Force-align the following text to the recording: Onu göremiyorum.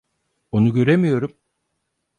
Onu 0.51 0.73
göremiyorum. 0.73 1.37